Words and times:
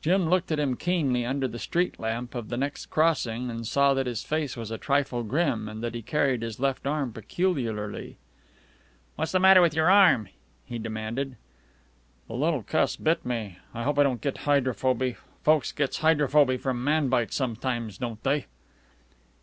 Jim 0.00 0.30
looked 0.30 0.50
at 0.50 0.58
him 0.58 0.74
keenly 0.78 1.26
under 1.26 1.46
the 1.46 1.58
street 1.58 2.00
lamp 2.00 2.34
of 2.34 2.48
the 2.48 2.56
next 2.56 2.86
crossing, 2.86 3.50
and 3.50 3.66
saw 3.66 3.92
that 3.92 4.06
his 4.06 4.24
face 4.24 4.56
was 4.56 4.70
a 4.70 4.78
trifle 4.78 5.22
grim 5.22 5.68
and 5.68 5.82
that 5.84 5.94
he 5.94 6.00
carried 6.00 6.40
his 6.40 6.58
left 6.58 6.86
arm 6.86 7.12
peculiarly. 7.12 8.16
"What's 9.16 9.32
the 9.32 9.38
matter 9.38 9.60
with 9.60 9.74
your 9.74 9.90
arm?" 9.90 10.28
he 10.64 10.78
demanded. 10.78 11.36
"The 12.28 12.34
little 12.34 12.62
cuss 12.62 12.96
bit 12.96 13.26
me. 13.26 13.58
Hope 13.74 13.98
I 13.98 14.04
don't 14.04 14.22
get 14.22 14.38
hydrophoby. 14.48 15.16
Folks 15.42 15.70
gets 15.70 15.98
hydrophoby 15.98 16.56
from 16.56 16.82
man 16.82 17.10
bite 17.10 17.34
sometimes, 17.34 17.98
don't 17.98 18.22
they?" 18.22 18.46